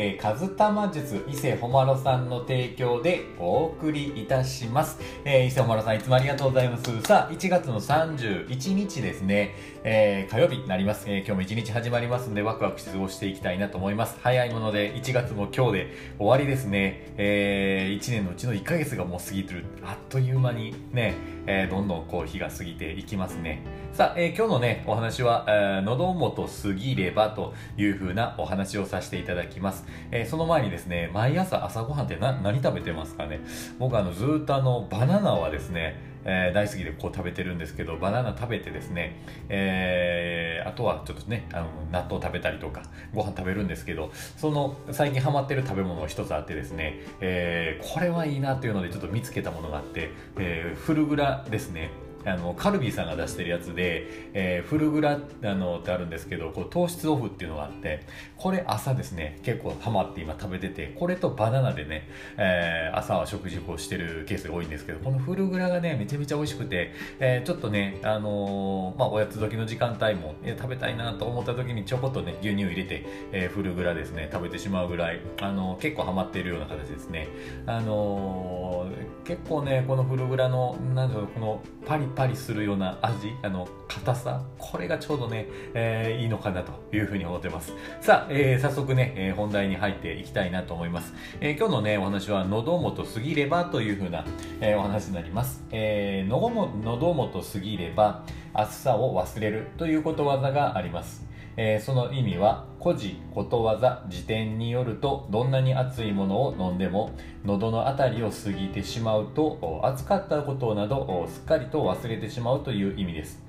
[0.00, 5.00] えー、かずたま術伊勢ほまろさんの提供でお送りいたします。
[5.24, 7.02] えー、伊勢ほまろさんいつもありがとうございます。
[7.02, 11.26] さあ、1月の31日ですね、えー、火曜日になります、えー。
[11.26, 14.16] 今日も1日始まりますんでワクワクして過ごしていきたいなと思います。
[14.22, 17.12] 早いもので1月も今日で終わりですね。
[17.16, 19.64] えー、1年のうちの1ヶ月がもう過ぎてる。
[19.82, 21.14] あっという間にね、
[21.48, 23.64] えー、どんどんこう日が過ぎていきますね。
[23.92, 29.87] さあ、えー、今日のね、お話は、えー、喉元過ぎればという風なお話をさせていただきます。
[30.10, 33.40] えー、その前にですね、毎朝朝ごはんって何食べてますかね？
[33.78, 42.82] 僕あの、ずっとあの、バナナはですね、えー、大好きでこう食べてるんですけど、バナナ食べてですね、えー、あとはちょっとね、あの納豆食べたりとか、
[43.14, 51.90] ご飯食べるんですけど、その最近ハマってる食べ物一つあってですね、えー、これはいいなっていうのでちょっと見つけたものがあって、えー、フルグラですね。
[52.24, 58.00] あのカルビーさんが出してるやつで、えー、フルグラあのってあるんですけどこう糖質オフっていうのがあって
[58.36, 77.28] これ朝ですね結構ハマって今食べててこれとバナナでね、えー、朝は食事をしてるケースが多いんですけどこのフルグラがねめちゃめちゃ美味しくて、えー、ちょっとね、あのまあ、おやつ時の時間帯も、え食べたいなと思った時にちょこっとね牛乳入れて、えフルグラですね食べてしまうぐらい、あの結構ハマっているような形ですね、
[77.66, 78.86] あの
[79.24, 87.72] 結構ねこのフルグラのなんだろうこのパリパリするような味あの硬さこれがちょうどね、えー、いいのかなというふうに思ってます。
[88.00, 94.24] さあ、えー、早速ね、えー、本題に入っていきたいなと思います、え今日のねお話は喉元過ぎればというふうな、
[94.60, 101.28] えお話になります、えー、喉元過ぎれば暑さを忘れるということわざがあります。
[101.60, 107.10] えー、その意味は古事ことわざ辞典によるとどんなに熱いものを飲んでも
[107.44, 113.42] 喉の辺りを過ぎてしまうと暑かったことなどすっかりと忘れてしまうという意味です。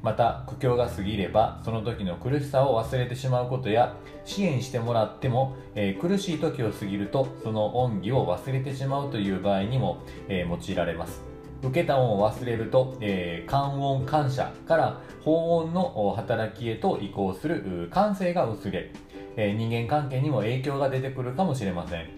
[0.00, 11.35] また苦境が過ぎればその時の苦しさを忘れてしまうことや支援してもらっても、えー、苦しい時を過ぎるとその恩義を忘れてしまうという場合にも、えー、用いられます。
[11.66, 18.92] 受けた恩を忘れると、えー、感恩感謝から法恩の働きへと移行する感性が薄れ、
[19.36, 22.08] えー、人間関係にも影響が出てくるかもしれません。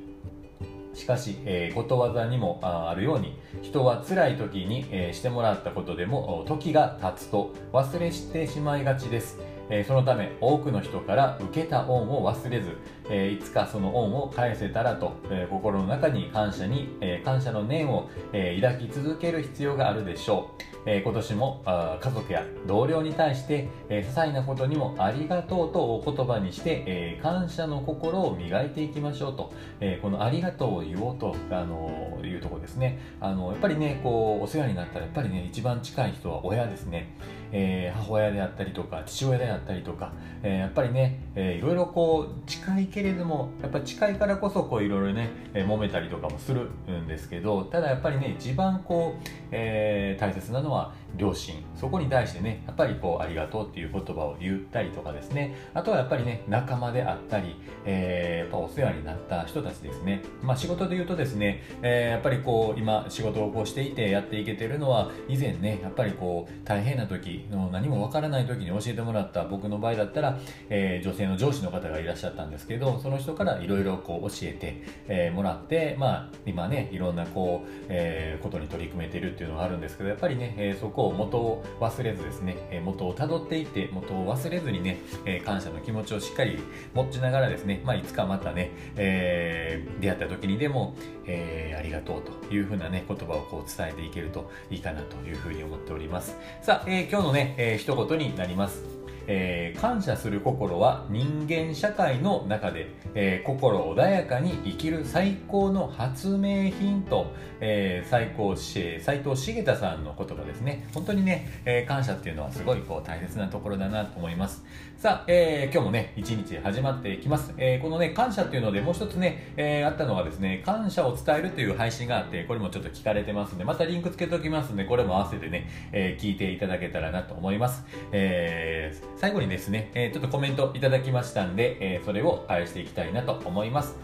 [0.94, 9.38] しかし、えー、ことわざにもあるように人は辛い時に、えー、してもらったことでも時が経つと忘れしてしまいがちです。
[9.70, 12.76] え、そのため多くの人から受けた恩を忘れず、
[13.10, 32.98] え、いつかその恩を返せたらと、え、心の中に感謝に、え感謝の念を、え抱き続ける必要があるでしょう、え今年もあ家族や同僚に対して、え些細なことにもありがとうとお言葉にして、え感謝の心を磨いていきましょうと、えこのありがとうを言おうと、あのいうところですね。
[33.20, 37.14] あのやっぱりねこうお世話になったらやっぱりね一番近い人は親ですね、
[37.52, 55.54] え母親であったりとか父親であったりたりとか、えー、やっぱりね、えー、いろいろこう近いけれどもやっぱ近いからこそこういろいろね、えー、揉めたりとかもするんですけどただやっぱりね一番こう、えー、大切なのは両親そこに対してねやっぱりこうありがとうっていう言葉を言ったりとかですね。
[55.74, 60.22] あとはやっぱりね仲間であったり、えー、やっぱお世話になった人たちですね。
[60.42, 70.38] まあ仕事で言うとですね、えー、やっぱりこう今仕事をこうしていてやっていけてるのは以前ねやっぱりこう大変な時の何もわからない時に教えてもらった僕の場合だったら、
[70.68, 86.58] えー、女性の上司の方がいらっしゃったんですけどその人からいろいろこう教えて、えー、もらってまあ今ねいろんなこう、えー、ことに取り組めているっていうのがあるんですけどやっぱりね、え、そこを元を忘れずですね、え、元をたどっていって元を忘れずにね、え、感謝の気持ちをしっかり
[86.94, 90.94] 持ちながらですね、まあ、いつかまたね、え、出会った時にでも、
[91.26, 96.36] え、ありがとうというふうなね言葉をこう伝えていけるといいかなというふうに思っております。
[96.62, 98.84] さあ、え、今日のね、えー、一言になります。
[99.30, 107.30] えー、感謝する心は人間社会の中で、えー、心穏やかに生きる最高の発明品と、
[107.60, 110.88] えー、最高斉藤茂太さんの言葉ですね。
[110.94, 114.64] 本当にね、え感謝っていうのはすごいこう大切なところだなと思います。
[114.96, 133.96] さあ、え今日もね一日始まっていきます、えこのね感謝っていうのでもう一つね、えあったのはですね感謝を伝えるという配信があってこれもちょっと聞かれてますんでまたリンクつけておきますんでこれも合わせてね、え聞いていただけたらなと思います、えー最後にですね、え、ちょっとコメントいただきましたんで、え、それを返していきたいなと思います。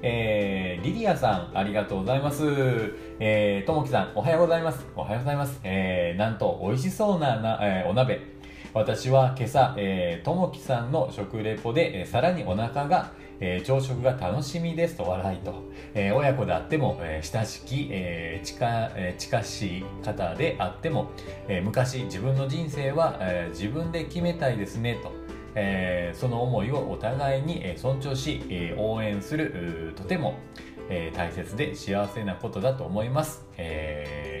[0.00, 2.42] えー、リリアさん、ありがとうございます。
[3.20, 4.86] えー、ともきさん、おはようございます。
[4.96, 5.60] おはようございます。
[5.62, 8.31] えー、なんと、美味しそうなな、えー、お鍋。
[8.74, 15.54] 私は今朝、えー、ともきさんの食レポで、えー、さらにお腹が、えー、朝食が楽しみですと笑いと、
[15.92, 21.10] えー、親子であっても、えー、親しき、えー近えー、近しい方であっても、
[21.48, 25.12] えー、昔自分の人生は、えー、自分で決めたいですねと、
[25.54, 30.38] えー、その思いをお互いに尊重し、えー、応援するとても、
[30.88, 33.44] えー、大切で幸せなことだと思います。
[33.58, 34.31] えー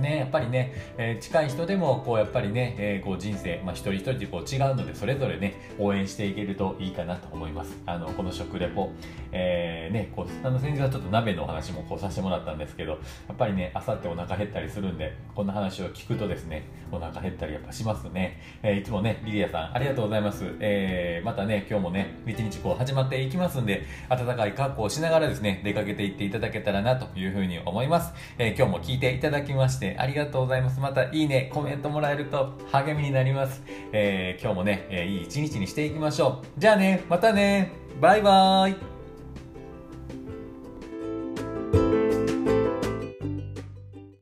[0.00, 0.16] ね。
[0.18, 7.76] やっぱりね、えー、近い人でも、こう、やっぱりね、えー、こう、人生、まあ、一人一人でこう、違うので、それぞれね、応援していけるといいかなと思います。
[7.86, 8.90] あの、この食レポ、
[9.32, 12.98] えー、ね、こう、あの、先日はちょっと鍋のお話もこうさせてもらったんですけど、や
[13.32, 18.40] っぱりね、あさってお腹減ったりするんで、こんな話を聞くとですね、お腹減ったりやっぱしますね。
[18.62, 20.44] えー、いつもね、リリアさん、ありがとうございます。
[20.60, 28.14] えー、またね、今日もね、一日こう始まっていきますんで、暖かい格好をしながらですね、出かけていっていただけたらなというふうに思います。
[28.38, 30.80] えー、今日も聞いていただきまして、ありがとうございます。
[30.80, 33.62] また、いいね、コメントもらえると励みになります。
[33.92, 36.60] えー、今日もね、えー、いい一日にしていきましょう。
[36.60, 38.97] じゃあね、またね、バイバーイ。